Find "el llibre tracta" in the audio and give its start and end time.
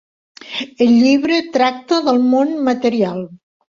0.85-1.99